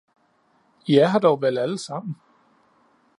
[0.93, 2.15] I er her dog vel alle sammen